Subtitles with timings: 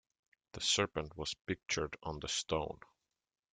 [0.53, 2.79] The serpent was pictured on the stone.